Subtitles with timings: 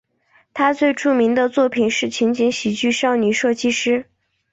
[0.55, 4.07] 他最著名的作品是情景喜剧少女设计师。